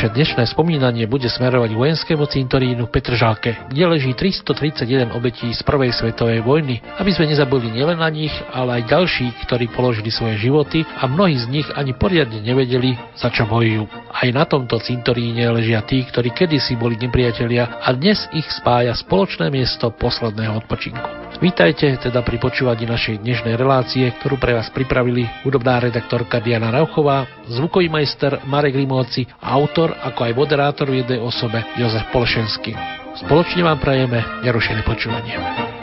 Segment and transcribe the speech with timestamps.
[0.00, 6.40] Naše dnešné spomínanie bude smerovať vojenskému cintorínu Petržalke, kde leží 331 obetí z prvej svetovej
[6.40, 11.04] vojny, aby sme nezabudli nielen na nich, ale aj ďalších, ktorí položili svoje životy a
[11.04, 13.84] mnohí z nich ani poriadne nevedeli, za čo bojujú.
[14.08, 19.52] Aj na tomto cintoríne ležia tí, ktorí kedysi boli nepriatelia a dnes ich spája spoločné
[19.52, 21.19] miesto posledného odpočinku.
[21.40, 27.24] Vítajte teda pri počúvaní našej dnešnej relácie, ktorú pre vás pripravili hudobná redaktorka Diana Rauchová,
[27.48, 32.76] zvukový majster Marek Rimovci a autor, ako aj moderátor v jednej osobe Jozef Polšenský.
[33.24, 35.79] Spoločne vám prajeme nerušené počúvanie.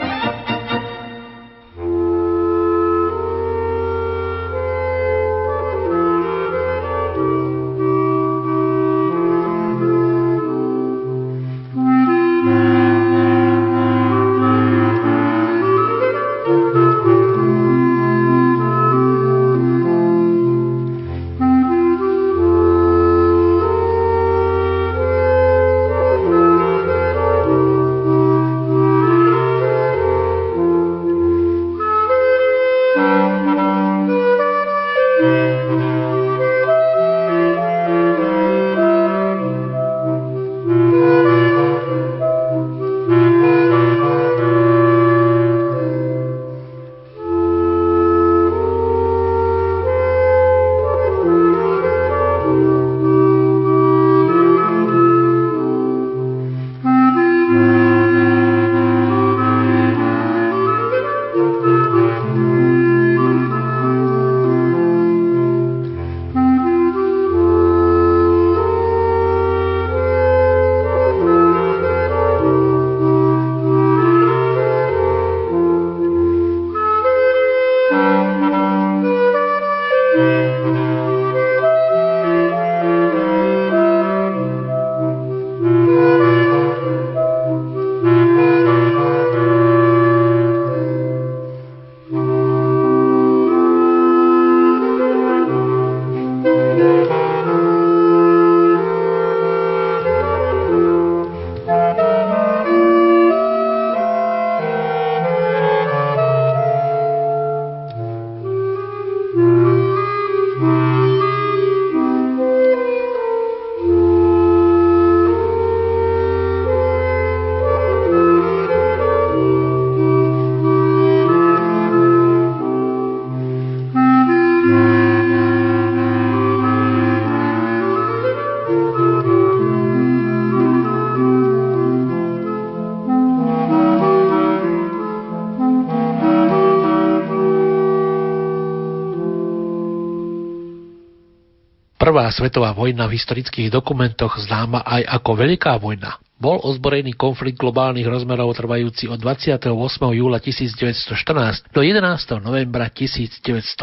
[142.30, 146.16] Svetová vojna v historických dokumentoch známa aj ako Veľká vojna.
[146.38, 149.74] Bol ozbrojený konflikt globálnych rozmerov trvajúci od 28.
[150.14, 151.98] júla 1914 do 11.
[152.38, 153.82] novembra 1918,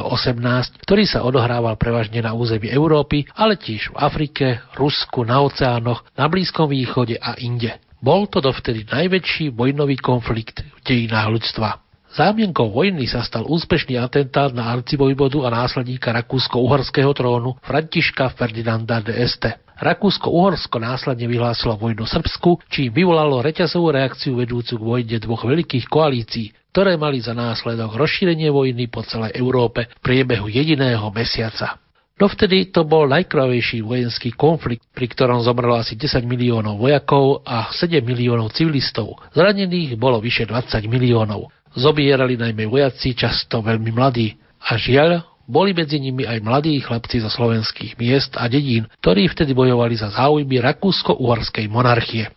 [0.88, 6.32] ktorý sa odohrával prevažne na území Európy, ale tiež v Afrike, Rusku, na oceánoch, na
[6.32, 7.76] Blízkom východe a inde.
[8.00, 11.85] Bol to dovtedy najväčší vojnový konflikt v dejinách ľudstva.
[12.16, 19.20] Zámienkou vojny sa stal úspešný atentát na arcivojvodu a následníka rakúsko-uhorského trónu Františka Ferdinanda de
[19.20, 19.60] Este.
[19.76, 26.56] Rakúsko-Uhorsko následne vyhlásilo vojnu Srbsku, čím vyvolalo reťazovú reakciu vedúcu k vojne dvoch veľkých koalícií,
[26.72, 31.84] ktoré mali za následok rozšírenie vojny po celej Európe v priebehu jediného mesiaca.
[32.16, 38.00] Dovtedy to bol najkrvavejší vojenský konflikt, pri ktorom zomrelo asi 10 miliónov vojakov a 7
[38.00, 39.20] miliónov civilistov.
[39.36, 41.52] Zranených bolo vyše 20 miliónov.
[41.76, 44.40] Zobierali najmä vojaci, často veľmi mladí.
[44.64, 49.54] A žiaľ, boli medzi nimi aj mladí chlapci zo slovenských miest a dedín, ktorí vtedy
[49.54, 52.34] bojovali za záujmy rakúsko-uhorskej monarchie.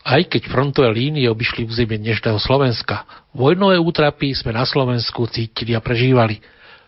[0.00, 3.04] Aj keď frontové línie obišli územie dnešného Slovenska,
[3.36, 6.40] vojnové útrapy sme na Slovensku cítili a prežívali.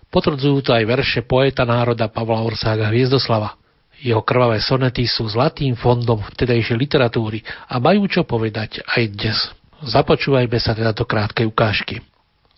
[0.08, 3.60] Potvrdzujú to aj verše poeta národa Pavla Orsága Hviezdoslava.
[4.00, 9.59] Jeho krvavé sonety sú zlatým fondom vtedajšej literatúry a majú čo povedať aj dnes.
[9.80, 12.04] Započúvajme sa teda do krátkej ukážky.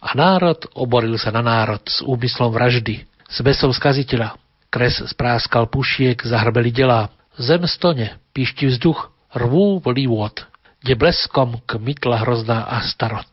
[0.02, 4.34] A národ oboril sa na národ s úmyslom vraždy, s besom skaziteľa.
[4.72, 7.14] Kres spráskal pušiek, zahrbeli delá.
[7.38, 10.42] Zem stone, píšti vzduch, rvú vlí vôd,
[10.82, 13.30] kde bleskom kmitla hrozná a starot.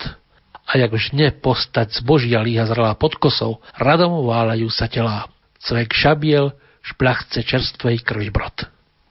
[0.69, 5.25] A jak žne postať z božia líha zrela pod kosou, radom váľajú sa telá.
[5.65, 6.53] Cvek šabiel,
[6.85, 8.69] šplachce čerstvej krvi brod.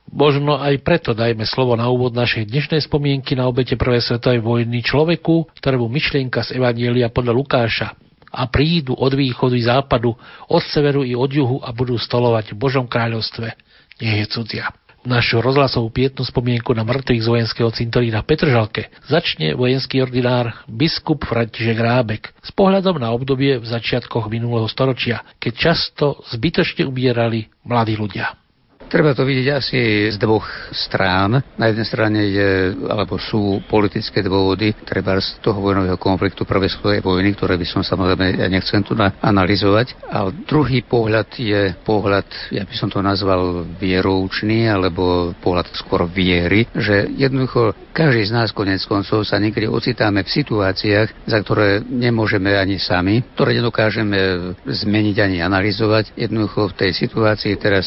[0.08, 4.80] Možno aj preto dajme slovo na úvod našej dnešnej spomienky na obete Prvej svetovej vojny
[4.80, 7.88] človeku, ktorému myšlienka z Evanielia podľa Lukáša
[8.32, 10.16] a prídu od východu i západu,
[10.48, 13.52] od severu i od juhu a budú stolovať v Božom kráľovstve.
[14.00, 14.72] Nie je cudzia.
[15.08, 21.78] Našu rozhlasovú pietnú spomienku na mŕtvych z vojenského cintorína Petržalke začne vojenský ordinár biskup František
[21.78, 28.47] Rábek s pohľadom na obdobie v začiatkoch minulého storočia, keď často zbytočne umierali mladí ľudia.
[28.88, 31.36] Treba to vidieť asi z dvoch strán.
[31.60, 32.50] Na jednej strane je,
[32.88, 37.84] alebo sú politické dôvody, treba z toho vojnového konfliktu prvej svetovej vojny, ktoré by som
[37.84, 39.92] samozrejme, ja nechcem tu analyzovať.
[40.08, 46.64] A druhý pohľad je pohľad, ja by som to nazval vieroučný, alebo pohľad skôr viery,
[46.72, 52.54] že jednoducho každý z nás konec koncov sa niekedy ocitáme v situáciách, za ktoré nemôžeme
[52.54, 56.14] ani sami, ktoré nedokážeme zmeniť ani analyzovať.
[56.14, 57.84] Jednoducho v tej situácii teraz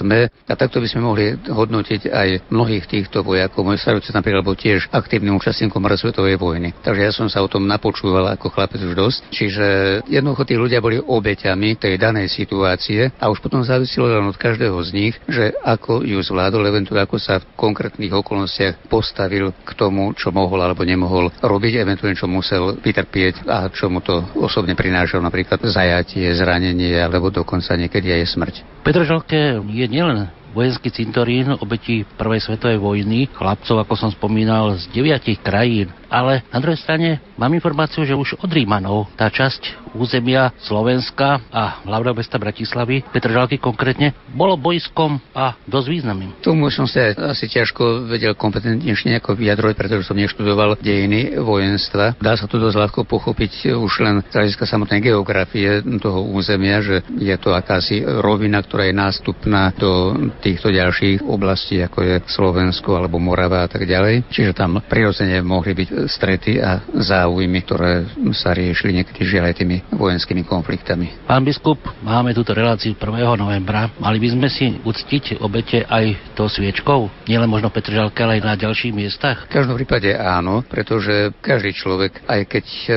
[0.00, 3.66] sme a takto by sme mohli hodnotiť aj mnohých týchto vojakov.
[3.66, 6.72] Môj starotec napríklad bol tiež aktívnym účastníkom svetovej vojny.
[6.80, 9.18] Takže ja som sa o tom napočúval ako chlapec už dosť.
[9.34, 9.66] Čiže
[10.06, 14.76] jednoducho tí ľudia boli obeťami tej danej situácie a už potom závisilo len od každého
[14.86, 20.12] z nich, že ako ju zvládol, eventuálne ako sa v konkrétnych okolnostiach postavil k tomu,
[20.14, 25.24] čo mohol alebo nemohol robiť, eventuálne čo musel vytrpieť a čo mu to osobne prinášalo
[25.24, 28.54] napríklad zajatie, zranenie alebo dokonca niekedy aj smrť.
[28.84, 35.38] Petržalke je nielen vojenský cintorín obetí Prvej svetovej vojny, chlapcov, ako som spomínal, z deviatich
[35.38, 35.90] krajín.
[36.10, 41.82] Ale na druhej strane mám informáciu, že už od Rímanov tá časť územia Slovenska a
[41.86, 46.30] hlavného mesta Bratislavy, Petržalky konkrétne, bolo bojskom a dosť významným.
[46.42, 52.18] Tomu som sa asi ťažko vedel kompetentnejšie nejako vyjadrovať, pretože som neštudoval dejiny vojenstva.
[52.18, 57.02] Dá sa to dosť ľahko pochopiť už len z hľadiska samotnej geografie toho územia, že
[57.18, 63.22] je to akási rovina, ktorá je nástupná do týchto ďalších oblastí, ako je Slovensko alebo
[63.22, 64.30] Morava a tak ďalej.
[64.30, 68.04] Čiže tam prirodzene mohli byť strety a záujmy, ktoré
[68.36, 71.24] sa riešili niekedy žiaľ aj tými vojenskými konfliktami.
[71.24, 73.06] Pán biskup, máme túto reláciu 1.
[73.38, 73.92] novembra.
[74.02, 77.08] Mali by sme si uctiť obete aj to sviečkou?
[77.30, 79.46] Nielen možno Petržalke, ale aj na ďalších miestach?
[79.46, 82.88] V každom prípade áno, pretože každý človek, aj keď e,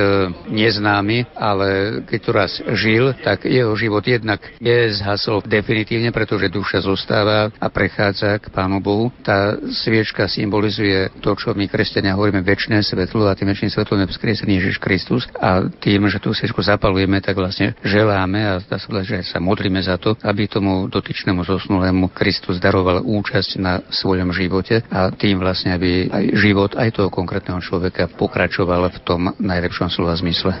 [0.50, 1.68] neznámy, ale
[2.04, 7.66] keď tu raz žil, tak jeho život jednak je zhasol definitívne, pretože duša zostáva a
[7.70, 9.14] prechádza k Pánu Bohu.
[9.22, 12.64] Tá sviečka symbolizuje to, čo my kresťania hovoríme väčšie
[12.94, 17.18] svetlo a tým väčším svetlom je vzkriesený Ježiš Kristus a tým, že tú sviečku zapalujeme,
[17.18, 22.14] tak vlastne želáme a dá sa že sa modlíme za to, aby tomu dotyčnému zosnulému
[22.14, 27.58] Kristus daroval účasť na svojom živote a tým vlastne, aby aj život aj toho konkrétneho
[27.58, 30.54] človeka pokračoval v tom najlepšom slova zmysle.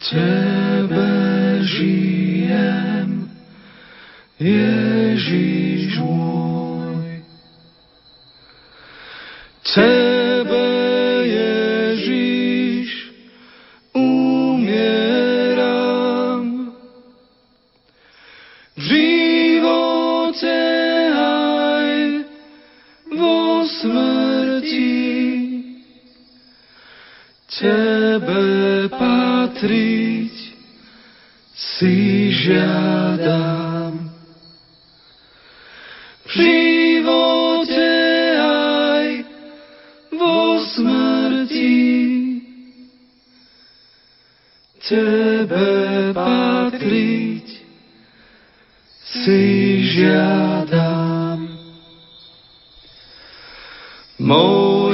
[0.00, 1.08] Tebe
[1.62, 3.28] žijem
[4.40, 7.24] Ježiš môj.
[9.66, 10.75] Tebe,
[29.56, 30.36] patriť
[31.56, 31.96] si
[32.44, 34.12] žiadam.
[36.28, 37.92] živote
[38.36, 39.08] aj
[40.12, 41.80] vo smrti.
[44.84, 47.48] Tebe patriť
[49.00, 49.40] si
[49.96, 51.48] žiadam.
[54.20, 54.85] Moje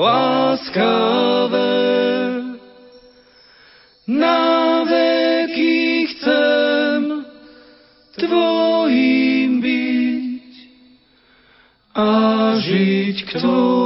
[0.00, 1.76] láskavé.
[4.08, 7.00] Na veky chcem
[8.16, 10.52] tvojim byť
[11.94, 12.08] a
[12.58, 13.79] žiť k tvojej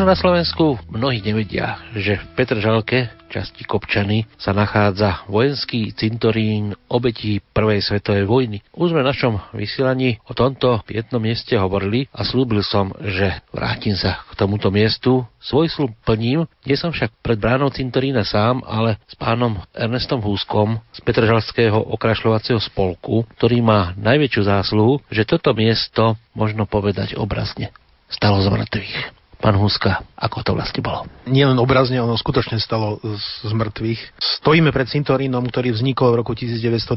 [0.00, 7.44] Možno na Slovensku mnohí nevedia, že v Petržalke, časti Kopčany, sa nachádza vojenský cintorín obetí
[7.52, 8.64] Prvej svetovej vojny.
[8.72, 13.92] Už sme v našom vysielaní o tomto pietnom mieste hovorili a slúbil som, že vrátim
[13.92, 15.20] sa k tomuto miestu.
[15.36, 20.80] Svoj slúb plním, nie som však pred bránou cintorína sám, ale s pánom Ernestom Húskom
[20.96, 27.68] z Petržalského okrašľovacieho spolku, ktorý má najväčšiu zásluhu, že toto miesto, možno povedať obrazne,
[28.08, 29.19] stalo z mŕtvych.
[29.40, 31.08] Pán Huska, ako to vlastne bolo?
[31.24, 34.20] Nielen obrazne, ono skutočne stalo z, mŕtvych.
[34.44, 36.92] Stojíme pred cintorínom, ktorý vznikol v roku 1922,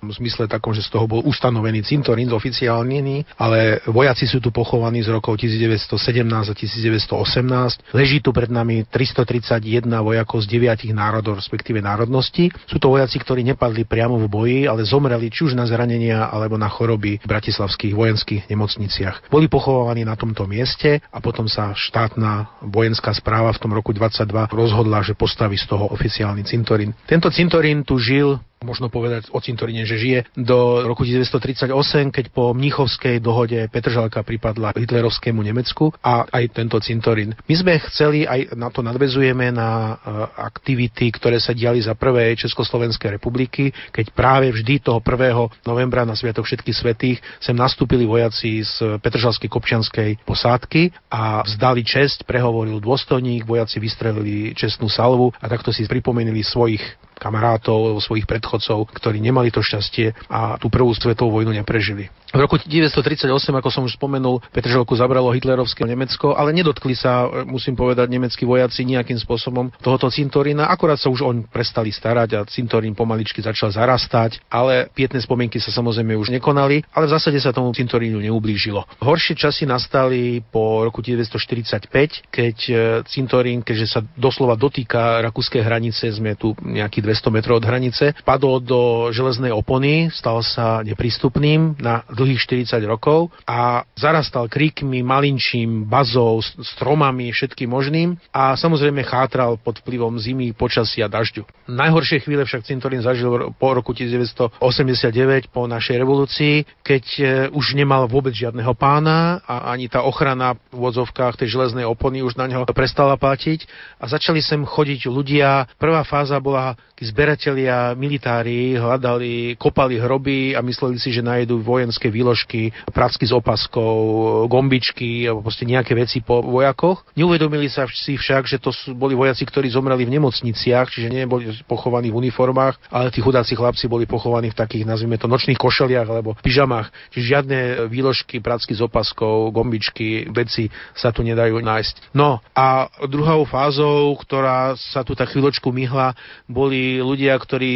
[0.00, 5.04] v zmysle takom, že z toho bol ustanovený cintorín, oficiálny, ale vojaci sú tu pochovaní
[5.04, 7.92] z rokov 1917 a 1918.
[7.92, 12.48] Leží tu pred nami 331 vojakov z deviatich národov, respektíve národností.
[12.64, 16.56] Sú to vojaci, ktorí nepadli priamo v boji, ale zomreli či už na zranenia alebo
[16.56, 19.28] na choroby v bratislavských vojenských nemocniciach.
[19.28, 23.90] Boli pochovaní na tomto mieste a potom sa sa štátna vojenská správa v tom roku
[23.90, 26.94] 22 rozhodla, že postaví z toho oficiálny cintorín.
[27.10, 31.70] Tento cintorín tu žil možno povedať o cintoríne, že žije do roku 1938,
[32.10, 37.38] keď po Mnichovskej dohode Petržalka pripadla hitlerovskému Nemecku a aj tento cintorín.
[37.46, 42.34] My sme chceli, aj na to nadvezujeme na e, aktivity, ktoré sa diali za prvé
[42.34, 45.66] Československej republiky, keď práve vždy toho 1.
[45.66, 52.26] novembra na Sviatok všetkých svetých sem nastúpili vojaci z Petržalskej kopčianskej posádky a vzdali česť,
[52.26, 59.18] prehovoril dôstojník, vojaci vystrelili čestnú salvu a takto si pripomenuli svojich kamarátov, svojich predchodcov, ktorí
[59.18, 62.08] nemali to šťastie a tú prvú svetovú vojnu neprežili.
[62.28, 67.72] V roku 1938, ako som už spomenul, Petržalku zabralo hitlerovské Nemecko, ale nedotkli sa, musím
[67.72, 70.68] povedať, nemeckí vojaci nejakým spôsobom tohoto cintorína.
[70.68, 75.72] Akorát sa už on prestali starať a cintorín pomaličky začal zarastať, ale pietné spomienky sa
[75.72, 78.84] samozrejme už nekonali, ale v zásade sa tomu cintorínu neublížilo.
[79.00, 82.72] Horšie časy nastali po roku 1945, keď e,
[83.08, 88.60] cintorín, keďže sa doslova dotýka rakúskej hranice, sme tu nejakých 200 metrov od hranice, padol
[88.60, 96.44] do železnej opony, stal sa neprístupným na dlhých 40 rokov a zarastal krikmi, malinčím, bazou,
[96.44, 101.48] stromami, všetkým možným a samozrejme chátral pod vplyvom zimy, počasia, dažďu.
[101.68, 107.22] Najhoršie chvíle však cintorín zažil po roku 1989, po našej revolúcii, keď e,
[107.52, 112.36] už nemal vôbec žiadneho pána a ani tá ochrana v vodzovkách tej železnej opony už
[112.36, 113.64] na neho prestala platiť
[113.98, 115.66] a začali sem chodiť ľudia.
[115.78, 122.74] Prvá fáza bola, zberatelia militári hľadali, kopali hroby a mysleli si, že nájdú vojenské výložky,
[122.90, 127.06] pracky s opaskou, gombičky alebo proste nejaké veci po vojakoch.
[127.14, 132.10] Neuvedomili sa si však, že to boli vojaci, ktorí zomreli v nemocniciach, čiže neboli pochovaní
[132.10, 136.34] v uniformách, ale tí chudáci chlapci boli pochovaní v takých, nazvime to, nočných košeliach alebo
[136.40, 136.90] pyžamách.
[137.14, 142.14] Čiže žiadne výložky, pracky s opaskou, gombičky, veci sa tu nedajú nájsť.
[142.16, 146.16] No a druhou fázou, ktorá sa tu tak chvíľočku myhla,
[146.48, 147.74] boli ľudia, ktorí,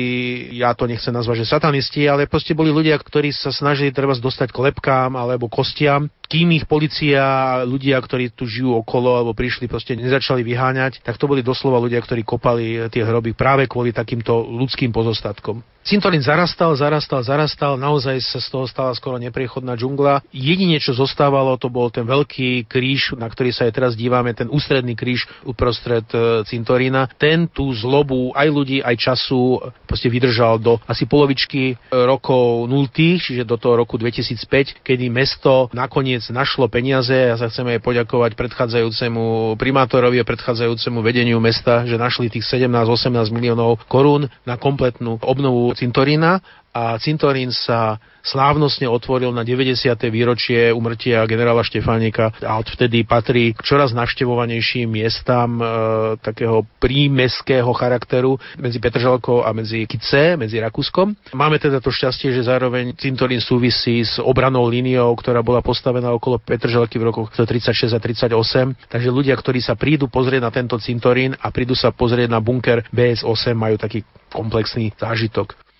[0.56, 4.48] ja to nechcem nazvať, že satanisti, ale proste boli ľudia, ktorí sa snažili treba dostať
[4.48, 9.92] k lepkám alebo kostiam kým ich policia, ľudia, ktorí tu žijú okolo alebo prišli, proste
[9.92, 14.88] nezačali vyháňať, tak to boli doslova ľudia, ktorí kopali tie hroby práve kvôli takýmto ľudským
[14.96, 15.60] pozostatkom.
[15.82, 20.22] Cintorín zarastal, zarastal, zarastal, naozaj sa z toho stala skoro nepriechodná džungla.
[20.30, 24.46] Jedine, čo zostávalo, to bol ten veľký kríž, na ktorý sa aj teraz dívame, ten
[24.46, 27.10] ústredný kríž uprostred e, cintorína.
[27.18, 33.18] Ten tú zlobu aj ľudí, aj času proste vydržal do asi polovičky e, rokov 0,
[33.18, 37.10] čiže do toho roku 2005, kedy mesto nakoniec našlo peniaze.
[37.10, 43.34] Ja sa chcem aj poďakovať predchádzajúcemu primátorovi a predchádzajúcemu vedeniu mesta, že našli tých 17-18
[43.34, 49.92] miliónov korún na kompletnú obnovu cintorína a cintorín sa slávnostne otvoril na 90.
[50.08, 55.64] výročie umrtia generála Štefánika a odvtedy patrí k čoraz navštevovanejším miestam e,
[56.22, 61.12] takého prímeského charakteru medzi Petržalkou a medzi Kice, medzi Rakúskom.
[61.34, 66.38] Máme teda to šťastie, že zároveň cintorín súvisí s obranou líniou, ktorá bola postavená okolo
[66.40, 68.88] Petržalky v rokoch 36 a 38.
[68.88, 72.86] Takže ľudia, ktorí sa prídu pozrieť na tento cintorín a prídu sa pozrieť na bunker
[72.94, 75.71] BS-8, majú taký komplexný zážitok.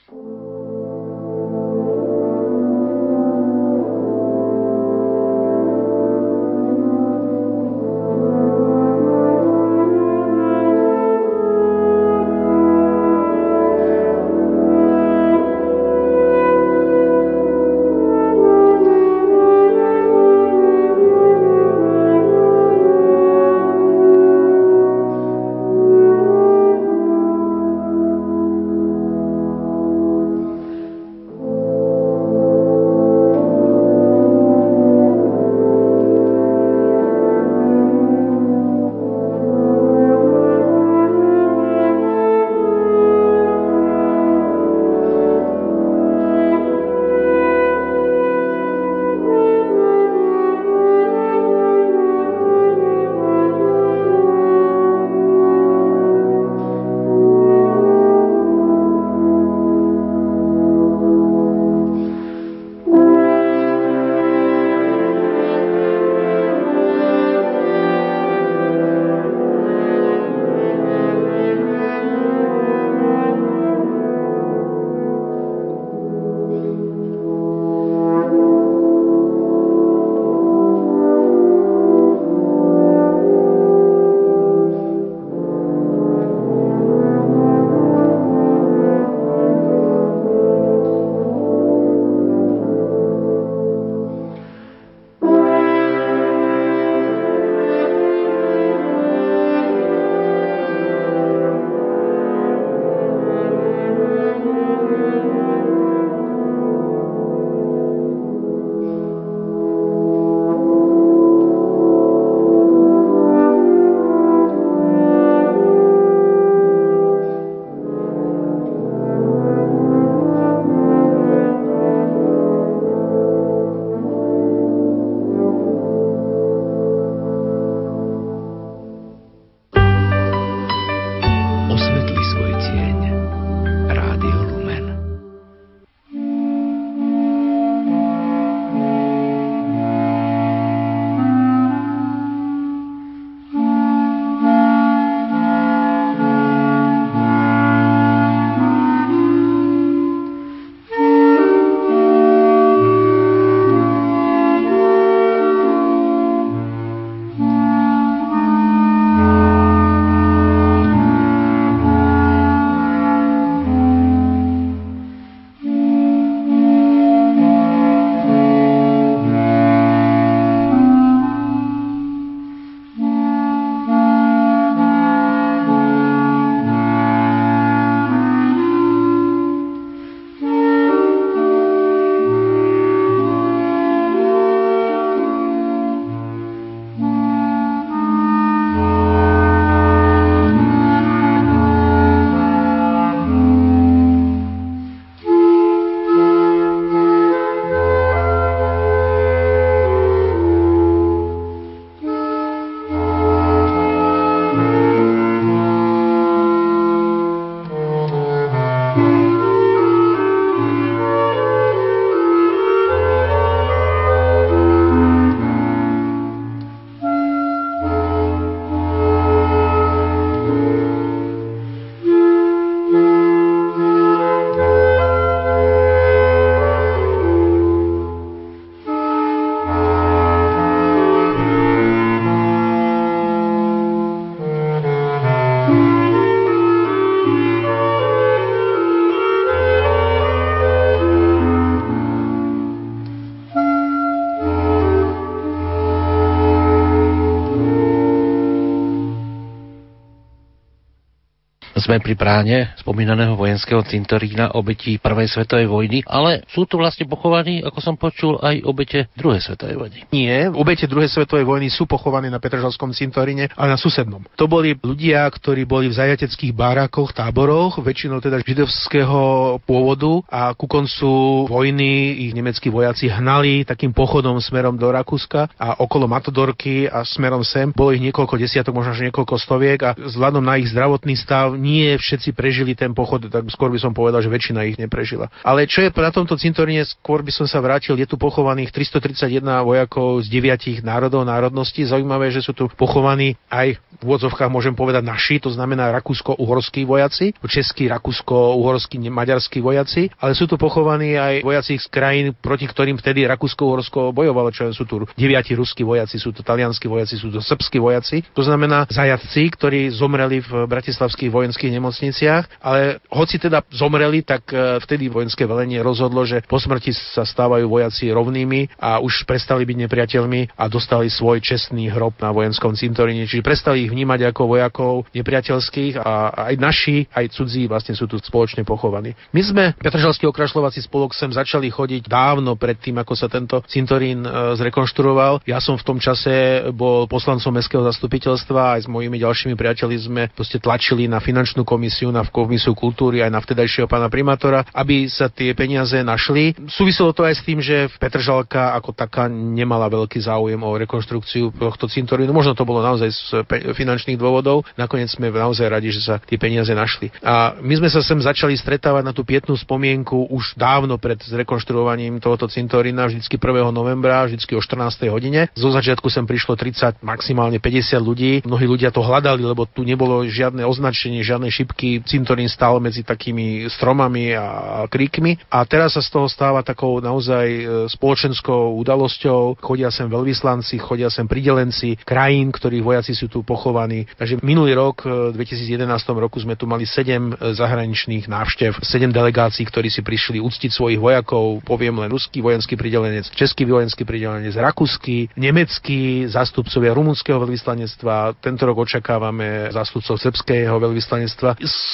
[251.93, 257.61] Sme pri bráne spomínaného vojenského cintorína obetí Prvej svetovej vojny, ale sú tu vlastne pochovaní,
[257.61, 259.99] ako som počul, aj obete druhej svetovej vojny.
[260.09, 264.25] Nie, obete druhej svetovej vojny sú pochované na Petržalskom cintoríne, ale na susednom.
[264.41, 270.65] To boli ľudia, ktorí boli v zajateckých bárakoch, táboroch, väčšinou teda židovského pôvodu a ku
[270.65, 277.05] koncu vojny ich nemeckí vojaci hnali takým pochodom smerom do Rakúska a okolo Matodorky a
[277.05, 281.21] smerom sem bolo ich niekoľko desiatok, možno až niekoľko stoviek a vzhľadom na ich zdravotný
[281.21, 285.29] stav nie všetci prežili ten pochod, tak skôr by som povedal, že väčšina ich neprežila.
[285.47, 289.43] Ale čo je na tomto cintoríne, skôr by som sa vrátil, je tu pochovaných 331
[289.63, 291.87] vojakov z deviatich národov, národností.
[291.87, 297.39] Zaujímavé, že sú tu pochovaní aj v úvodzovkách môžem povedať naši, to znamená rakúsko-uhorskí vojaci,
[297.47, 303.23] českí, rakúsko-uhorskí, maďarskí vojaci, ale sú tu pochovaní aj vojaci z krajín, proti ktorým vtedy
[303.23, 307.79] Rakúsko-Uhorsko bojovalo, čo sú tu deviati ruskí vojaci, sú to talianskí vojaci, sú to srbskí
[307.79, 308.27] vojaci.
[308.35, 314.83] To znamená zajatci, ktorí zomreli v bratislavských vojenských nemocniciach, ale hoci teda zomreli, tak e,
[314.83, 319.77] vtedy vojenské velenie rozhodlo, že po smrti sa stávajú vojaci rovnými a už prestali byť
[319.87, 323.27] nepriateľmi a dostali svoj čestný hrob na vojenskom cintoríne.
[323.27, 328.19] Čiže prestali ich vnímať ako vojakov nepriateľských a aj naši, aj cudzí vlastne sú tu
[328.19, 329.15] spoločne pochovaní.
[329.31, 334.23] My sme, Petržalský okrašľovací spolok, sem začali chodiť dávno pred tým, ako sa tento cintorín
[334.23, 335.45] e, zrekonštruoval.
[335.47, 340.23] Ja som v tom čase bol poslancom mestského zastupiteľstva aj s mojimi ďalšími priateľmi sme
[340.35, 341.23] proste tlačili na
[341.53, 346.57] finančnú komisiu, na komisiu kultúry aj na vtedajšieho pána primátora, aby sa tie peniaze našli.
[346.73, 351.93] Súviselo to aj s tým, že Petržalka ako taká nemala veľký záujem o rekonštrukciu tohto
[351.93, 352.33] cintorínu.
[352.33, 353.45] Možno to bolo naozaj z
[353.77, 354.65] finančných dôvodov.
[354.81, 357.13] Nakoniec sme naozaj radi, že sa tie peniaze našli.
[357.21, 362.17] A my sme sa sem začali stretávať na tú pietnú spomienku už dávno pred zrekonštruovaním
[362.17, 363.69] tohoto cintorína, vždycky 1.
[363.69, 365.05] novembra, vždycky o 14.
[365.13, 365.53] hodine.
[365.53, 368.33] Zo začiatku sem prišlo 30, maximálne 50 ľudí.
[368.49, 372.05] Mnohí ľudia to hľadali, lebo tu nebolo žiadne označenie, žiadne šipky.
[372.05, 375.39] Cintorín stál medzi takými stromami a kríkmi.
[375.49, 379.59] A teraz sa z toho stáva takou naozaj e, spoločenskou udalosťou.
[379.59, 384.05] Chodia sem veľvyslanci, chodia sem pridelenci krajín, ktorých vojaci sú tu pochovaní.
[384.19, 389.65] Takže minulý rok, v 2011 roku, sme tu mali 7 e, zahraničných návštev, 7 delegácií,
[389.65, 391.65] ktorí si prišli uctiť svojich vojakov.
[391.65, 398.37] Poviem len ruský vojenský pridelenec, český vojenský pridelenec, rakúsky, nemecký, zástupcovia rumunského veľvyslanectva.
[398.43, 401.32] Tento rok očakávame zástupcov srbského veľvyslanectva.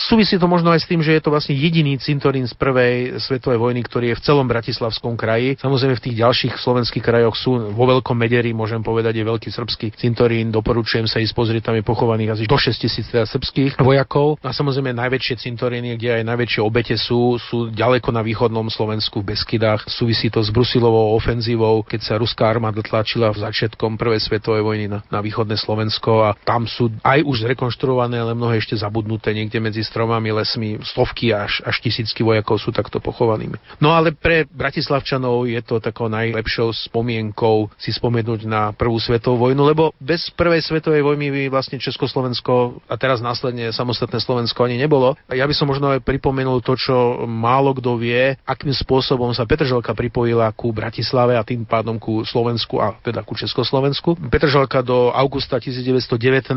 [0.08, 3.58] Súvisí to možno aj s tým, že je to vlastne jediný cintorín z prvej svetovej
[3.58, 5.60] vojny, ktorý je v celom Bratislavskom kraji.
[5.60, 9.86] Samozrejme v tých ďalších slovenských krajoch sú vo veľkom mederi, môžem povedať, je veľký srbský
[9.98, 10.50] cintorín.
[10.50, 14.40] Doporučujem sa ísť pozrieť, tam je pochovaných asi do 6 tisíc teda srbských vojakov.
[14.40, 19.34] A samozrejme najväčšie cintoríny, kde aj najväčšie obete sú, sú ďaleko na východnom Slovensku v
[19.34, 19.86] Beskydách.
[19.90, 24.86] Súvisí to s Brusilovou ofenzívou, keď sa ruská armáda tlačila v začiatkom prvej svetovej vojny
[24.88, 29.58] na, na východné Slovensko a tam sú aj už zrekonštruované, ale mnohé ešte zabudnuté niekde
[29.58, 33.58] medzi stromami, lesmi, stovky až, až tisícky vojakov sú takto pochovanými.
[33.82, 39.62] No ale pre Bratislavčanov je to takou najlepšou spomienkou si spomenúť na prvú svetovú vojnu,
[39.64, 45.16] lebo bez prvej svetovej vojny by vlastne Československo a teraz následne samostatné Slovensko ani nebolo.
[45.30, 49.94] Ja by som možno aj pripomenul to, čo málo kto vie, akým spôsobom sa Petržalka
[49.94, 54.18] pripojila ku Bratislave a tým pádom ku Slovensku a teda ku Československu.
[54.28, 56.54] Petržalka do augusta 1919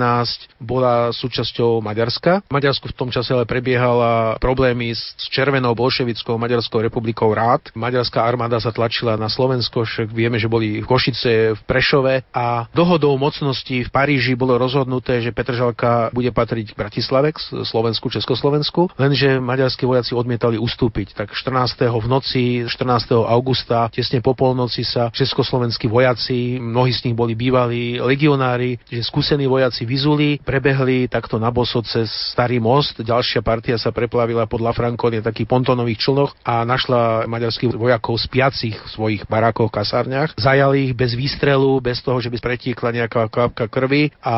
[0.59, 2.45] bola súčasťou Maďarska.
[2.61, 7.73] Maďarsku v tom čase ale prebiehala problémy s Červenou bolševickou Maďarskou republikou Rád.
[7.73, 12.69] Maďarská armáda sa tlačila na Slovensko, však vieme, že boli v Košice, v Prešove a
[12.69, 17.33] dohodou mocnosti v Paríži bolo rozhodnuté, že Petržalka bude patriť Bratislave,
[17.65, 21.17] Slovensku, Československu, lenže maďarskí vojaci odmietali ustúpiť.
[21.17, 21.89] Tak 14.
[21.89, 23.25] v noci, 14.
[23.25, 29.49] augusta, tesne po polnoci sa československí vojaci, mnohí z nich boli bývalí legionári, že skúsení
[29.49, 35.21] vojaci vyzuli, prebehli takto na boso cez Starý most, ďalšia partia sa preplavila pod Lafrankon,
[35.21, 40.33] takých pontonových člnoch a našla maďarských vojakov spiacich v svojich barákoch, kasárniach.
[40.39, 44.35] Zajali ich bez výstrelu, bez toho, že by pretiekla nejaká kvapka krvi a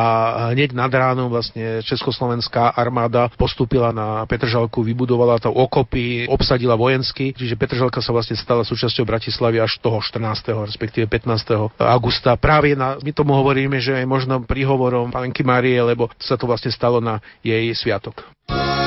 [0.51, 7.55] hneď nad ránom vlastne Československá armáda postúpila na Petržalku, vybudovala to okopy, obsadila vojensky, čiže
[7.55, 10.19] Petržalka sa vlastne stala súčasťou Bratislavy až toho 14.
[10.65, 11.79] respektíve 15.
[11.79, 12.33] augusta.
[12.35, 16.73] Práve na, my tomu hovoríme, že je možno príhovorom panky Márie, lebo sa to vlastne
[16.73, 18.02] stalo na jej sviatok.
[18.05, 18.82] Na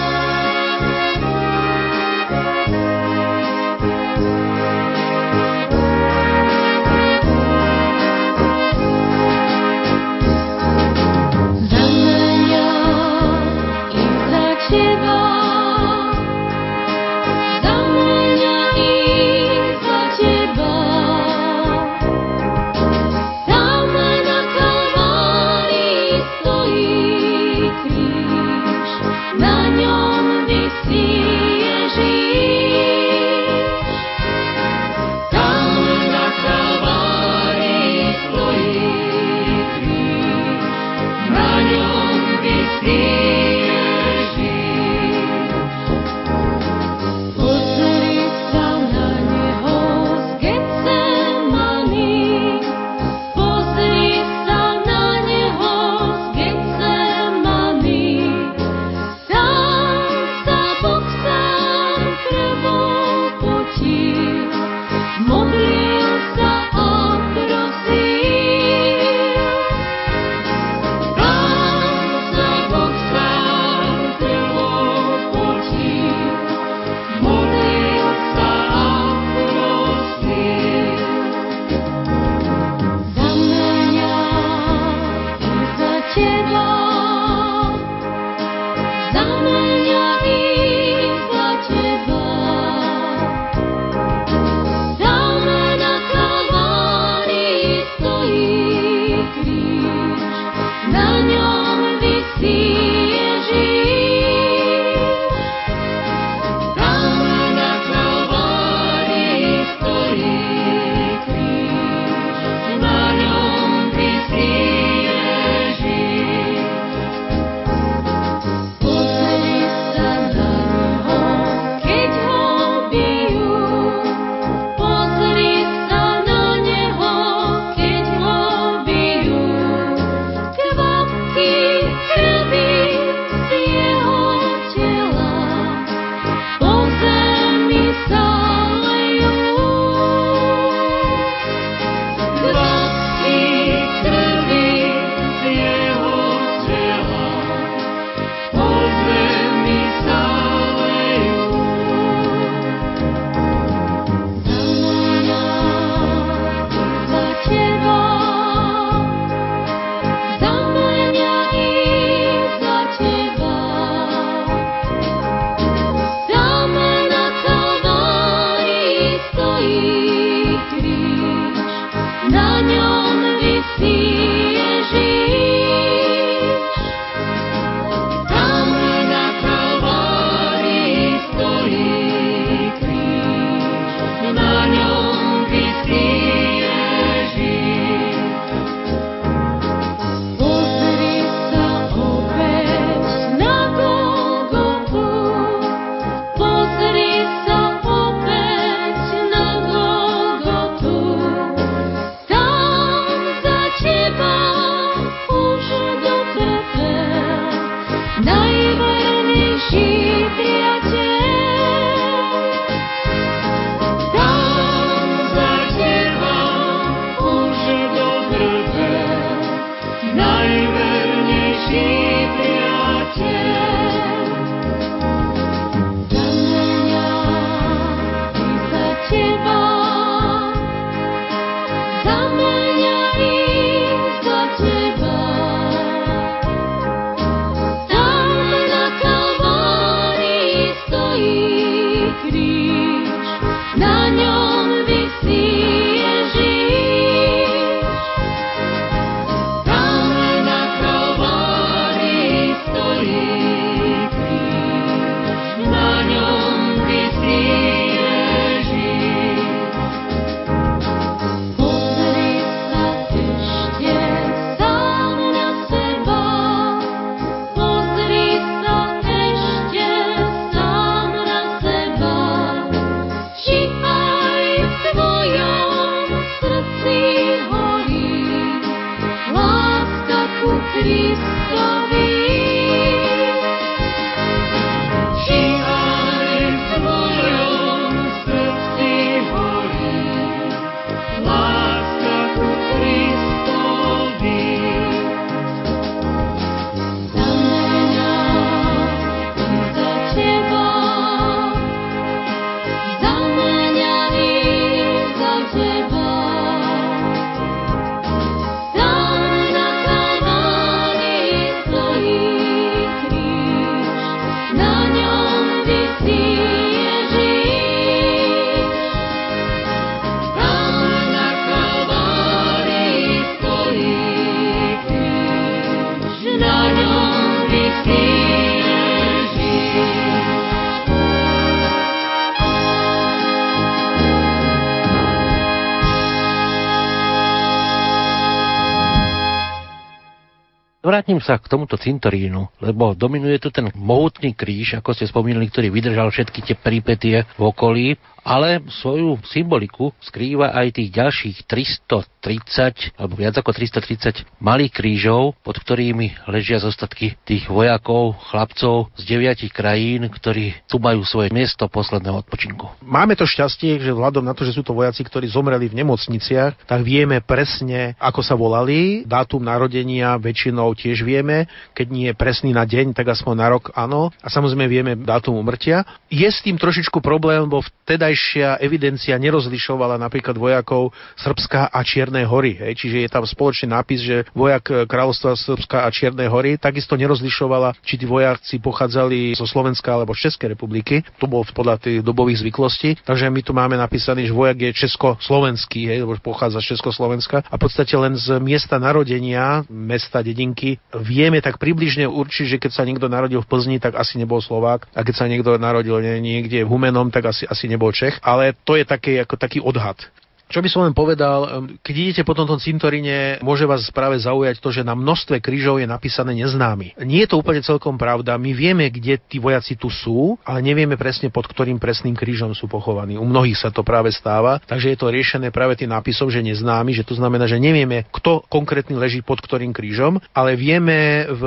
[340.96, 345.68] Vrátim sa k tomuto cintorínu, lebo dominuje tu ten mohutný kríž, ako ste spomínali, ktorý
[345.68, 353.14] vydržal všetky tie peripetie v okolí ale svoju symboliku skrýva aj tých ďalších 330 alebo
[353.14, 360.10] viac ako 330 malých krížov, pod ktorými ležia zostatky tých vojakov, chlapcov z deviatich krajín,
[360.10, 362.82] ktorí tu majú svoje miesto posledného odpočinku.
[362.82, 366.66] Máme to šťastie, že vzhľadom na to, že sú to vojaci, ktorí zomreli v nemocniciach,
[366.66, 369.06] tak vieme presne, ako sa volali.
[369.06, 371.46] Dátum narodenia väčšinou tiež vieme,
[371.78, 374.10] keď nie je presný na deň, tak aspoň na rok áno.
[374.18, 375.86] A samozrejme vieme dátum umrtia.
[376.10, 380.88] Je s tým trošičku problém, bo vtedaj vtedajšia evidencia nerozlišovala napríklad vojakov
[381.20, 382.56] Srbska a Čiernej hory.
[382.56, 382.72] Hej.
[382.80, 388.00] Čiže je tam spoločný nápis, že vojak kráľovstva Srbska a Čiernej hory takisto nerozlišovala, či
[388.00, 391.04] tí vojaci pochádzali zo Slovenska alebo z Českej republiky.
[391.20, 393.04] To bolo podľa tých dobových zvyklostí.
[393.04, 397.54] Takže my tu máme napísaný, že vojak je československý, hej, lebo pochádza z Československa a
[397.54, 402.88] v podstate len z miesta narodenia, mesta, dedinky, vieme tak približne určiť, že keď sa
[402.88, 406.70] niekto narodil v Plzni, tak asi nebol Slovák a keď sa niekto narodil niekde v
[406.70, 409.98] Humenom, tak asi, asi nebol Čech Čech, ale to je taký, ako taký odhad.
[410.46, 414.70] Čo by som len povedal, keď idete po tomto cintoríne, môže vás práve zaujať to,
[414.70, 416.94] že na množstve krížov je napísané neznámy.
[417.02, 418.38] Nie je to úplne celkom pravda.
[418.38, 422.70] My vieme, kde tí vojaci tu sú, ale nevieme presne pod ktorým presným krížom sú
[422.70, 423.18] pochovaní.
[423.18, 426.94] U mnohých sa to práve stáva, takže je to riešené práve tým nápisom, že neznámy,
[426.94, 431.42] že to znamená, že nevieme, kto konkrétny leží pod ktorým krížom, ale vieme v,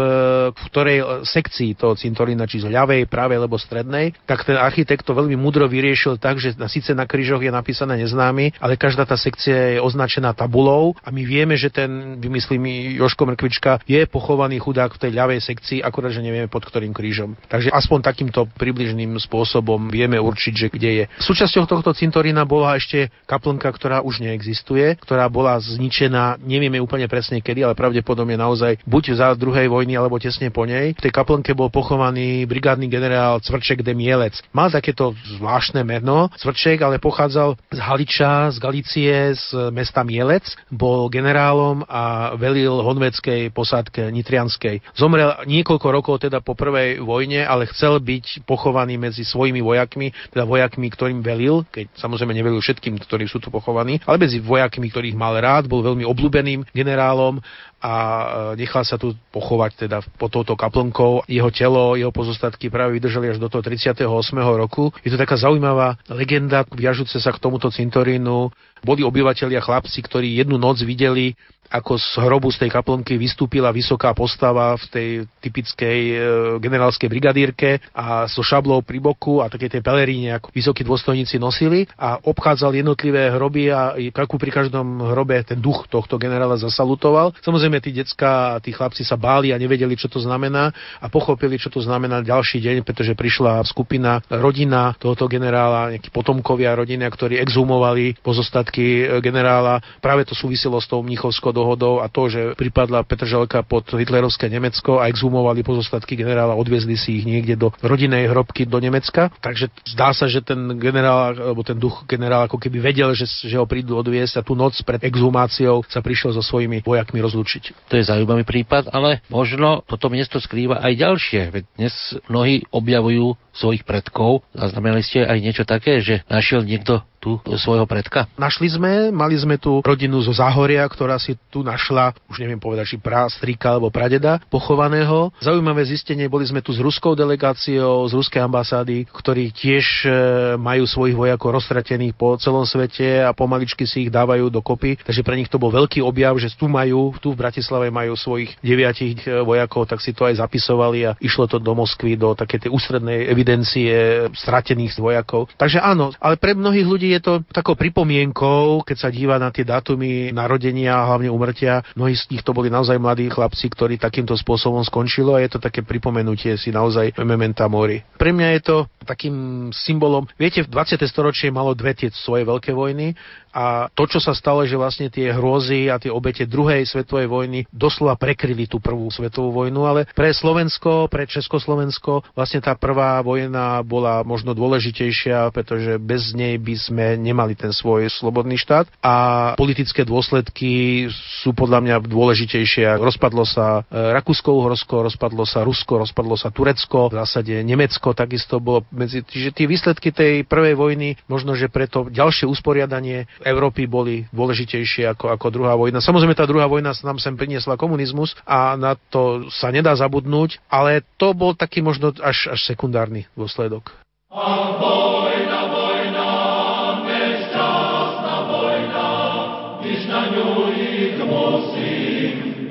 [0.51, 5.15] v ktorej sekcii toho cintorína, či z ľavej, pravej alebo strednej, tak ten architekt to
[5.15, 9.77] veľmi mudro vyriešil tak, že síce na krížoch je napísané neznámy, ale každá tá sekcia
[9.77, 15.01] je označená tabulou a my vieme, že ten, vymyslím, Joško Mrkvička je pochovaný chudák v
[15.05, 17.37] tej ľavej sekcii, akurát, že nevieme pod ktorým krížom.
[17.45, 21.05] Takže aspoň takýmto približným spôsobom vieme určiť, že kde je.
[21.21, 27.45] Súčasťou tohto cintorína bola ešte kaplnka, ktorá už neexistuje, ktorá bola zničená, nevieme úplne presne
[27.45, 30.97] kedy, ale pravdepodobne naozaj buď za druhej vojny alebo tesne po nej.
[30.97, 34.33] V tej kaplnke bol pochovaný brigádny generál Cvrček de Mielec.
[34.49, 40.55] Mal takéto zvláštne meno, Cvrček, ale pochádzal z Haliča, z Gali milície z mesta Mielec,
[40.71, 44.95] bol generálom a velil honveckej posádke Nitrianskej.
[44.95, 50.47] Zomrel niekoľko rokov teda po prvej vojne, ale chcel byť pochovaný medzi svojimi vojakmi, teda
[50.47, 55.19] vojakmi, ktorým velil, keď samozrejme nevelil všetkým, ktorí sú tu pochovaní, ale medzi vojakmi, ktorých
[55.19, 57.43] mal rád, bol veľmi obľúbeným generálom
[57.79, 58.25] a e,
[58.59, 61.23] nechal sa tu pochovať teda pod touto kaplnkou.
[61.31, 64.03] Jeho telo, jeho pozostatky práve vydržali až do toho 38.
[64.35, 64.91] roku.
[65.03, 68.51] Je to taká zaujímavá legenda, viažúce sa k tomuto cintorínu.
[68.83, 71.35] Boli obyvateľia chlapci, ktorí jednu noc videli
[71.69, 76.15] ako z hrobu z tej kaplnky vystúpila vysoká postava v tej typickej e,
[76.57, 81.85] generálskej brigadírke a so šablou pri boku a také tej peleríne, ako vysokí dôstojníci nosili
[81.93, 87.37] a obchádzal jednotlivé hroby a ako pri každom hrobe ten duch tohto generála zasalutoval.
[87.45, 91.69] Samozrejme, tí decka tí chlapci sa báli a nevedeli, čo to znamená a pochopili, čo
[91.69, 98.17] to znamená ďalší deň, pretože prišla skupina, rodina tohoto generála, nejakí potomkovia rodiny, ktorí exhumovali
[98.25, 99.83] pozostatky e, generála.
[100.01, 104.97] Práve to súviselo s tou mnichovskou dohodou a to, že pripadla Petržalka pod hitlerovské Nemecko
[104.97, 109.29] a exhumovali pozostatky generála, odviezli si ich niekde do rodinnej hrobky do Nemecka.
[109.43, 113.59] Takže zdá sa, že ten generál, alebo ten duch generál ako keby vedel, že, že
[113.59, 117.19] ho prídu odviesť a tú noc pred exhumáciou sa prišiel so svojimi vojakmi
[117.59, 117.75] rozlučiť.
[117.91, 121.41] To je zaujímavý prípad, ale možno toto miesto skrýva aj ďalšie.
[121.75, 121.93] Dnes
[122.31, 124.47] mnohí objavujú svojich predkov.
[124.55, 128.31] Zaznamenali ste aj niečo také, že našiel niekto tu svojho predka?
[128.39, 132.95] Našli sme, mali sme tu rodinu zo Záhoria, ktorá si tu našla, už neviem povedať,
[132.95, 135.35] či pra strika alebo pradeda pochovaného.
[135.43, 140.09] Zaujímavé zistenie, boli sme tu s ruskou delegáciou, z ruskej ambasády, ktorí tiež e,
[140.55, 145.03] majú svojich vojakov roztratených po celom svete a pomaličky si ich dávajú dokopy.
[145.03, 148.55] Takže pre nich to bol veľký objav, že tu majú, tu v Bratislave majú svojich
[148.63, 152.63] deviatich e, vojakov, tak si to aj zapisovali a išlo to do Moskvy, do také
[152.63, 155.49] tej ústrednej evidencie evidencie stratených vojakov.
[155.57, 159.65] Takže áno, ale pre mnohých ľudí je to takou pripomienkou, keď sa díva na tie
[159.65, 161.81] dátumy narodenia a hlavne umrtia.
[161.97, 165.57] Mnohí z nich to boli naozaj mladí chlapci, ktorí takýmto spôsobom skončilo a je to
[165.57, 168.05] také pripomenutie si naozaj mementa mori.
[168.21, 168.77] Pre mňa je to
[169.09, 171.01] takým symbolom, viete, v 20.
[171.09, 173.17] storočie malo dve tie svoje veľké vojny
[173.53, 177.59] a to, čo sa stalo, že vlastne tie hrôzy a tie obete druhej svetovej vojny
[177.73, 183.81] doslova prekryli tú prvú svetovú vojnu, ale pre Slovensko, pre Československo vlastne tá prvá vojna
[183.81, 189.15] bola možno dôležitejšia, pretože bez nej by sme nemali ten svoj slobodný štát a
[189.57, 191.05] politické dôsledky
[191.43, 192.99] sú podľa mňa dôležitejšie.
[192.99, 198.85] Rozpadlo sa e, Rakúsko-Uhorsko, rozpadlo sa Rusko, rozpadlo sa Turecko, v zásade Nemecko takisto bolo
[198.93, 199.23] medzi...
[199.23, 205.31] Čiže tie výsledky tej prvej vojny, možno, že preto ďalšie usporiadanie Európy boli dôležitejšie ako,
[205.35, 206.03] ako druhá vojna.
[206.03, 211.05] Samozrejme, tá druhá vojna nám sem priniesla komunizmus a na to sa nedá zabudnúť, ale
[211.15, 213.91] to bol taký možno až, až sekundárny dôsledok.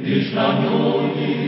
[0.08, 0.68] když na ňu
[1.12, 1.47] ňu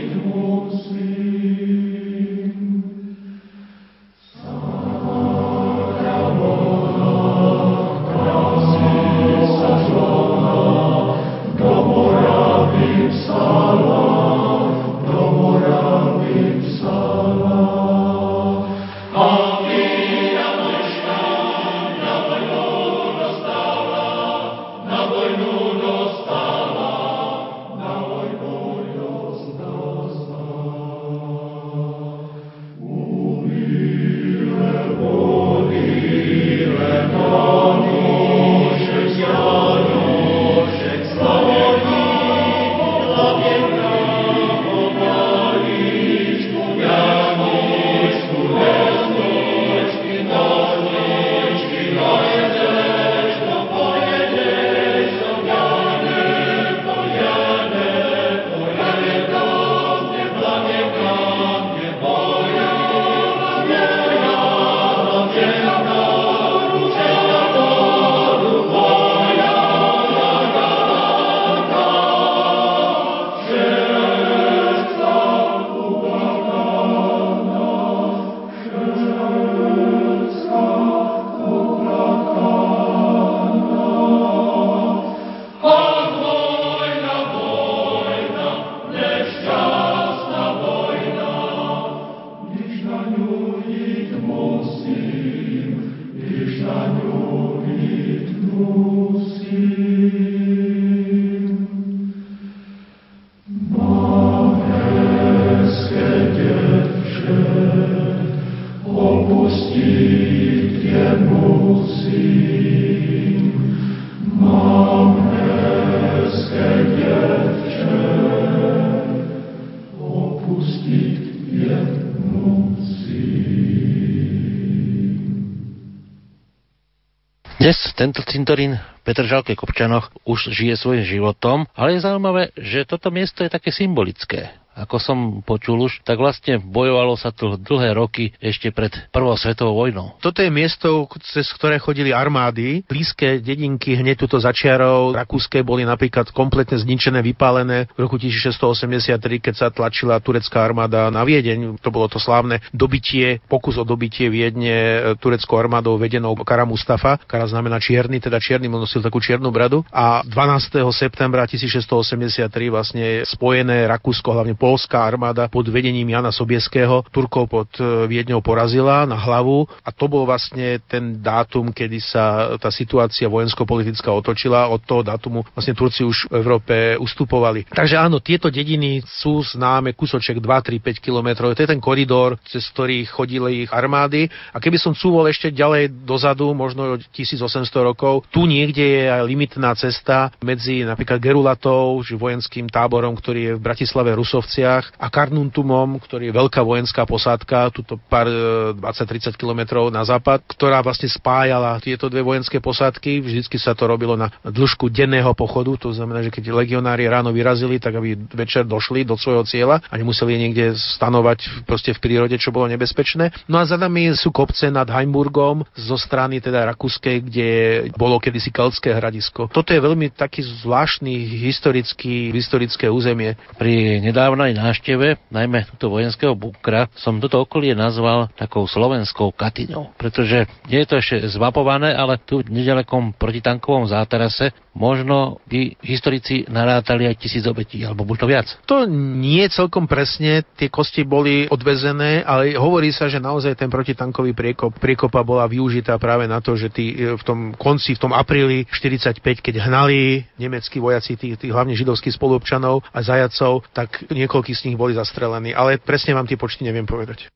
[127.93, 133.53] Tento cintorín Petržalke Kopčanoch už žije svojím životom, ale je zaujímavé, že toto miesto je
[133.53, 138.93] také symbolické ako som počul už, tak vlastne bojovalo sa tu dlhé roky ešte pred
[139.11, 140.15] Prvou svetovou vojnou.
[140.23, 142.87] Toto je miesto, cez ktoré chodili armády.
[142.87, 149.53] Blízke dedinky hneď tuto začiarov rakúske boli napríklad kompletne zničené, vypálené v roku 1683, keď
[149.57, 151.81] sa tlačila turecká armáda na Viedeň.
[151.83, 157.19] To bolo to slávne dobitie, pokus o dobitie Viedne tureckou armádou vedenou Kara Mustafa.
[157.27, 159.83] Kara znamená čierny, teda čierny, nosil takú čiernu bradu.
[159.91, 160.79] A 12.
[160.95, 168.05] septembra 1683 vlastne spojené Rakúsko, hlavne polská armáda pod vedením Jana Sobieského Turkov pod e,
[168.05, 174.13] Viedňou porazila na hlavu a to bol vlastne ten dátum, kedy sa tá situácia vojensko-politická
[174.13, 174.69] otočila.
[174.69, 177.65] Od toho dátumu vlastne Turci už v Európe ustupovali.
[177.73, 181.57] Takže áno, tieto dediny sú známe kúsoček 2, 3, 5 kilometrov.
[181.57, 184.29] To je ten koridor, cez ktorý chodili ich armády.
[184.53, 189.73] A keby som cúvol ešte ďalej dozadu, možno 1800 rokov, tu niekde je aj limitná
[189.73, 196.27] cesta medzi napríklad Gerulatou, vojenským táborom, ktorý je v Bratislave Rusovci Košiciach a Karnuntumom, ktorý
[196.27, 198.27] je veľká vojenská posádka, tuto pár
[198.75, 203.23] 20-30 e, kilometrov na západ, ktorá vlastne spájala tieto dve vojenské posádky.
[203.23, 207.79] Vždycky sa to robilo na dĺžku denného pochodu, to znamená, že keď legionári ráno vyrazili,
[207.79, 212.51] tak aby večer došli do svojho cieľa a nemuseli niekde stanovať proste v prírode, čo
[212.51, 213.47] bolo nebezpečné.
[213.47, 217.49] No a za nami sú kopce nad Heimburgom zo strany teda Rakúskej, kde
[217.95, 219.47] bolo kedysi keltské hradisko.
[219.47, 223.39] Toto je veľmi taký zvláštny historický, historické územie.
[223.55, 229.93] Pri nedávnom nedávnej návšteve, najmä túto vojenského bunkra, som toto okolie nazval takou slovenskou Katyňou,
[230.01, 236.47] pretože nie je to ešte zmapované, ale tu v nedalekom protitankovom zátarase možno by historici
[236.47, 238.47] narátali aj tisíc obetí, alebo možno viac.
[238.65, 244.31] To nie celkom presne, tie kosti boli odvezené, ale hovorí sa, že naozaj ten protitankový
[244.31, 248.15] priekop, priekopa bola využitá práve na to, že tí e, v tom konci, v tom
[248.15, 254.55] apríli 45, keď hnali nemeckí vojaci, tých, tých hlavne židovských spoluobčanov a zajacov, tak niekoľkí
[254.55, 257.27] z nich boli zastrelení, ale presne vám tie počty neviem povedať.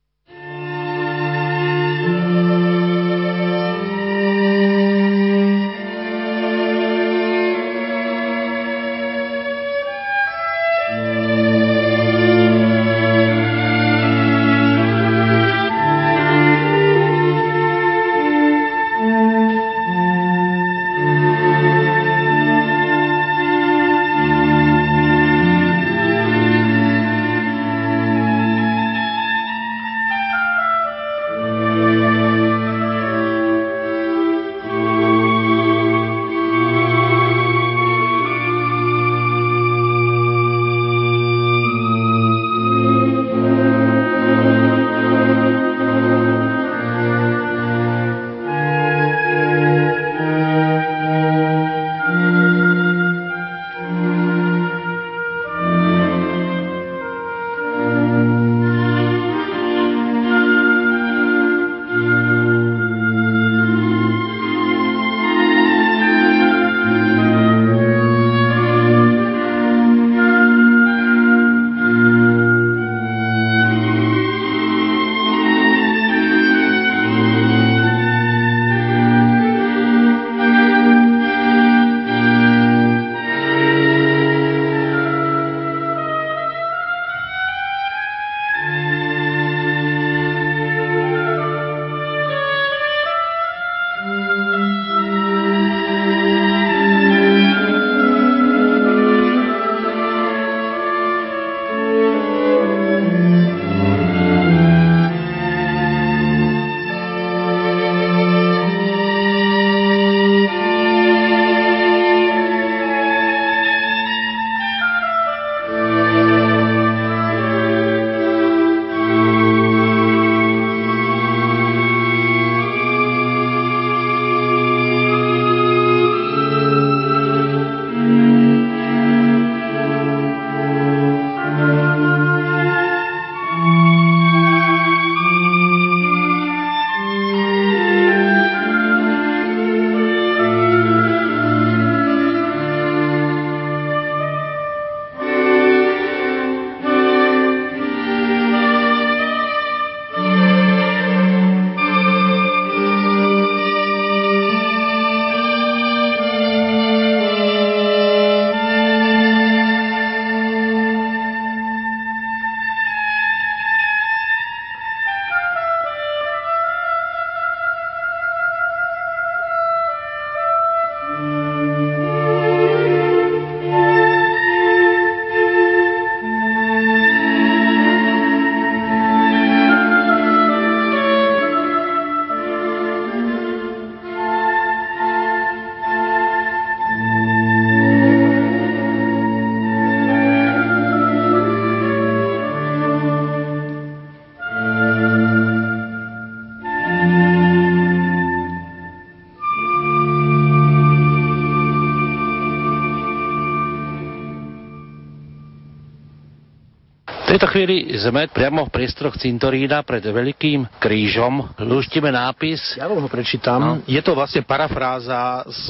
[207.45, 211.45] Tejto chvíli sme priamo v priestoroch cintorína pred Veľkým krížom.
[211.61, 212.73] Lúštime nápis.
[212.73, 213.61] Ja ho prečítam.
[213.61, 213.73] No.
[213.85, 215.69] Je to vlastne parafráza z,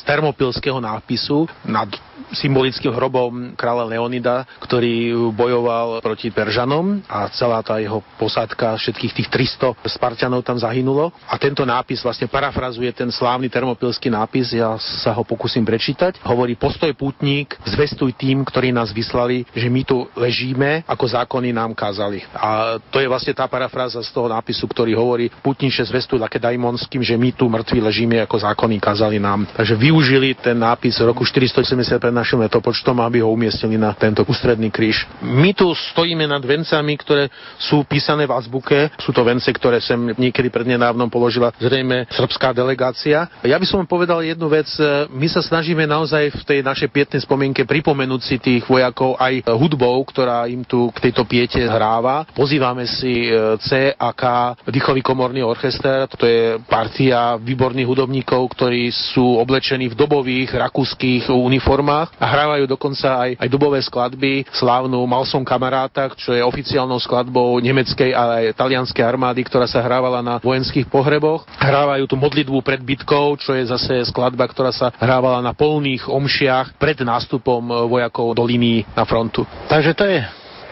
[0.00, 1.92] z termopilského nápisu nad
[2.34, 9.28] symbolickým hrobom kráľa Leonida, ktorý bojoval proti Peržanom a celá tá jeho posádka, všetkých tých
[9.58, 11.14] 300 Spartianov tam zahynulo.
[11.30, 16.20] A tento nápis vlastne parafrazuje ten slávny termopilský nápis, ja sa ho pokúsim prečítať.
[16.26, 21.72] Hovorí, postoj pútnik, zvestuj tým, ktorí nás vyslali, že my tu ležíme, ako zákony nám
[21.72, 22.26] kázali.
[22.34, 27.14] A to je vlastne tá parafráza z toho nápisu, ktorý hovorí, putniče zvestuj lakedajmonským, že
[27.14, 29.46] my tu mŕtvi ležíme, ako zákony kázali nám.
[29.54, 34.24] Takže využili ten nápis v roku 470 pred našim letopočtom, aby ho umiestnili na tento
[34.24, 35.04] ústredný kríž.
[35.20, 37.28] My tu stojíme nad vencami, ktoré
[37.60, 38.88] sú písané v azbuke.
[38.96, 43.28] Sú to vence, ktoré sem niekedy prednedávnom položila zrejme srbská delegácia.
[43.44, 44.72] Ja by som povedal jednu vec.
[45.12, 50.00] My sa snažíme naozaj v tej našej pietnej spomienke pripomenúť si tých vojakov aj hudbou,
[50.08, 52.24] ktorá im tu k tejto piete hráva.
[52.32, 56.08] Pozývame si e, C a K, dýchový komorný orchester.
[56.08, 63.08] To je partia výborných hudobníkov, ktorí sú oblečení v dobových rakúskych uniformách a hrávajú dokonca
[63.28, 68.58] aj, aj dubové skladby, slávnu Mal som kamaráta, čo je oficiálnou skladbou nemeckej, ale aj
[68.58, 71.44] talianskej armády, ktorá sa hrávala na vojenských pohreboch.
[71.60, 76.80] Hrávajú tu modlitbu pred bitkou, čo je zase skladba, ktorá sa hrávala na polných omšiach
[76.80, 79.44] pred nástupom vojakov do línii na frontu.
[79.68, 80.18] Takže to je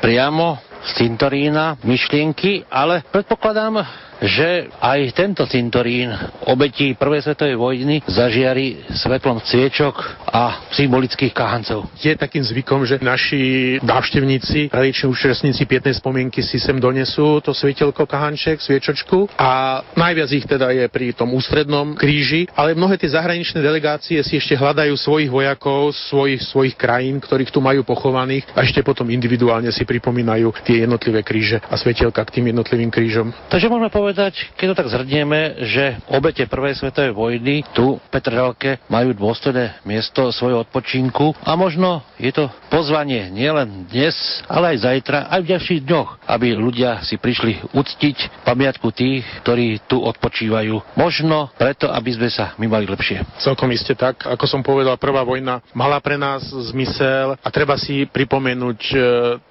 [0.03, 3.87] priamo z cintorína myšlienky, ale predpokladám,
[4.23, 6.14] že aj tento cintorín
[6.47, 9.99] obetí Prvej svetovej vojny zažiari svetlom sviečok
[10.31, 11.91] a symbolických kahancov.
[11.99, 18.07] Je takým zvykom, že naši návštevníci, tradiční účastníci pietnej spomienky si sem donesú to svietelko
[18.07, 23.59] kahanček, sviečočku a najviac ich teda je pri tom ústrednom kríži, ale mnohé tie zahraničné
[23.59, 28.87] delegácie si ešte hľadajú svojich vojakov, svojich, svojich krajín, ktorých tu majú pochovaných a ešte
[28.87, 33.35] potom individuálne si pripomínajú tie jednotlivé kríže a svetielka k tým jednotlivým krížom.
[33.51, 35.40] Takže môžeme povedať, povedať, keď to tak zhrnieme,
[35.72, 42.04] že obete Prvej svetovej vojny tu v Petržalke majú dôstojné miesto svojho odpočinku a možno
[42.20, 44.12] je to pozvanie nielen dnes,
[44.52, 49.80] ale aj zajtra, aj v ďalších dňoch, aby ľudia si prišli uctiť pamiatku tých, ktorí
[49.88, 50.92] tu odpočívajú.
[51.00, 53.24] Možno preto, aby sme sa my mali lepšie.
[53.40, 54.28] Celkom iste tak.
[54.28, 58.96] Ako som povedal, prvá vojna mala pre nás zmysel a treba si pripomenúť e,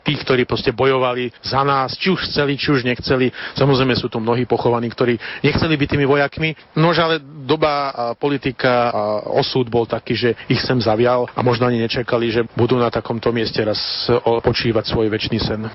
[0.06, 3.34] tých, ktorí proste bojovali za nás, či už chceli, či už nechceli.
[3.58, 5.16] Samozrejme sú tu mnohí pochovaní, ktorí
[5.48, 6.52] nechceli byť tými vojakmi.
[6.76, 11.72] Nož ale doba a politika a osud bol taký, že ich sem zavial a možno
[11.72, 13.80] ani nečakali, že budú na takomto mieste raz
[14.20, 15.72] počívať svoj väčší sen.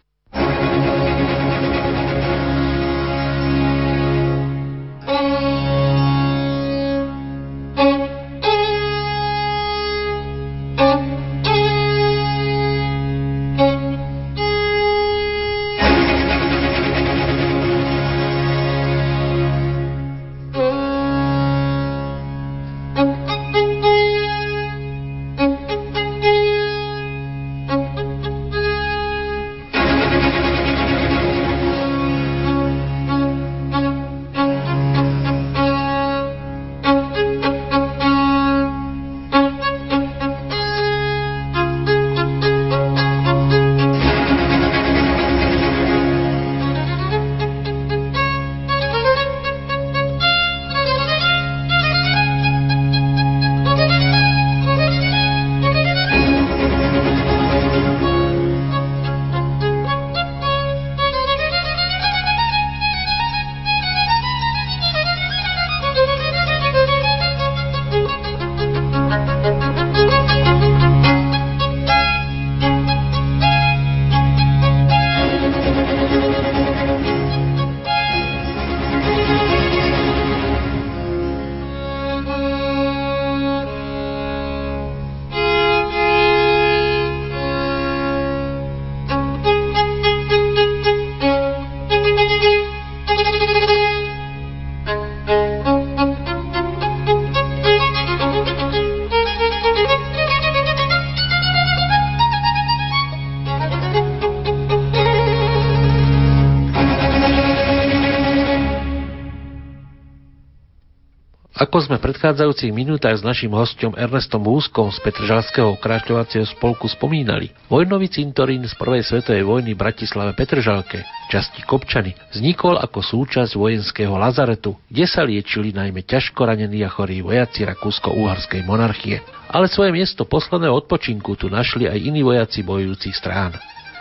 [112.16, 118.72] predchádzajúcich minútach s našim hostom Ernestom Úskom z Petržalského krášľovacieho spolku spomínali, vojnový cintorín z
[118.72, 125.28] prvej svetovej vojny v Bratislave Petržalke, časti Kopčany, vznikol ako súčasť vojenského lazaretu, kde sa
[125.28, 129.20] liečili najmä ťažko ranení a chorí vojaci Rakúsko-Uharskej monarchie.
[129.52, 133.52] Ale svoje miesto posledného odpočinku tu našli aj iní vojaci bojujúcich strán.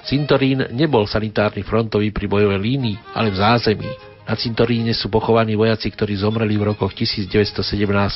[0.08, 4.15] Cintorín nebol sanitárny frontový pri bojovej línii, ale v zázemí.
[4.26, 7.62] Na cintoríne sú pochovaní vojaci, ktorí zomreli v rokoch 1917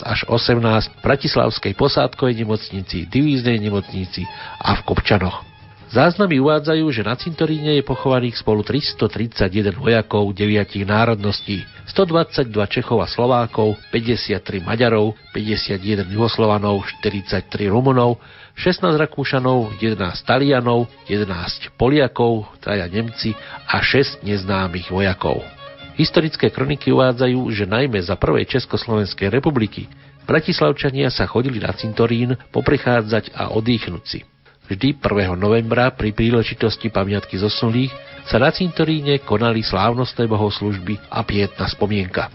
[0.01, 4.25] až 18 v Bratislavskej posádkovej nemocnici, divíznej nemocnici
[4.57, 5.45] a v Kopčanoch.
[5.89, 13.09] Záznamy uvádzajú, že na cintoríne je pochovaných spolu 331 vojakov 9 národností, 122 Čechov a
[13.09, 18.21] Slovákov, 53 Maďarov, 51 Juhoslovanov, 43 Rumunov,
[18.53, 19.97] 16 Rakúšanov, 11
[20.29, 23.33] Talianov, 11 Poliakov, traja Nemci
[23.65, 25.58] a 6 neznámych vojakov.
[25.99, 29.91] Historické kroniky uvádzajú, že najmä za prvej Československej republiky
[30.23, 34.23] Bratislavčania sa chodili na cintorín poprechádzať a odýchnuť si.
[34.71, 35.35] Vždy 1.
[35.35, 37.91] novembra pri príležitosti pamiatky zosnulých
[38.29, 42.31] sa na cintoríne konali slávnostné bohoslužby a pietná spomienka.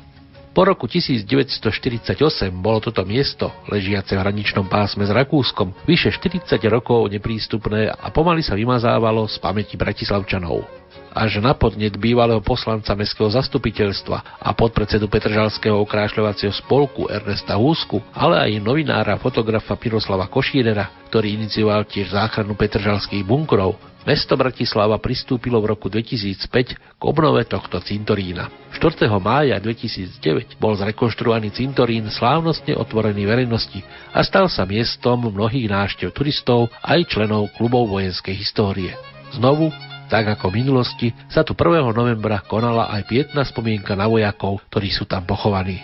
[0.54, 2.14] Po roku 1948
[2.54, 8.38] bolo toto miesto, ležiace v hraničnom pásme s Rakúskom, vyše 40 rokov neprístupné a pomaly
[8.38, 10.62] sa vymazávalo z pamäti Bratislavčanov.
[11.10, 18.38] Až na podnet bývalého poslanca mestského zastupiteľstva a podpredsedu Petržalského okrášľovacieho spolku Ernesta Húsku, ale
[18.38, 23.74] aj novinára a fotografa Piroslava Košírera, ktorý inicioval tiež záchranu petržalských bunkrov,
[24.04, 28.48] mesto Bratislava pristúpilo v roku 2005 k obnove tohto cintorína.
[28.76, 29.08] 4.
[29.20, 33.80] mája 2009 bol zrekonštruovaný cintorín slávnostne otvorený verejnosti
[34.12, 38.92] a stal sa miestom mnohých návštev turistov aj členov klubov vojenskej histórie.
[39.32, 39.72] Znovu
[40.12, 41.90] tak ako v minulosti sa tu 1.
[41.90, 45.80] novembra konala aj pietná spomienka na vojakov, ktorí sú tam pochovaní.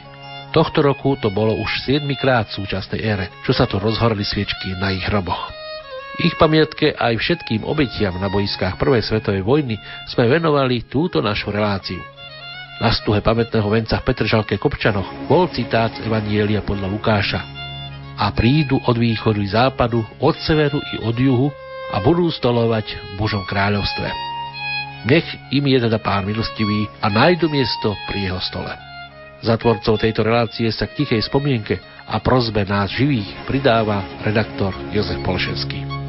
[0.51, 4.75] Tohto roku to bolo už 7 krát v súčasnej ére, čo sa tu rozhorili sviečky
[4.77, 5.60] na ich hroboch.
[6.21, 11.97] Ich pamiatke aj všetkým obetiam na boiskách Prvej svetovej vojny sme venovali túto našu reláciu.
[12.77, 17.41] Na stuhe pamätného venca v Petržalke Kopčanoch bol citát z Evanielia podľa Lukáša.
[18.21, 21.49] A prídu od východu i západu, od severu i od juhu
[21.89, 24.09] a budú stolovať v Božom kráľovstve.
[25.09, 25.25] Nech
[25.57, 28.77] im je teda pán milostivý a nájdu miesto pri jeho stole.
[29.41, 35.17] Za tvorcov tejto relácie sa k tichej spomienke a prozbe nás živých pridáva redaktor Jozef
[35.25, 36.00] Polšenský.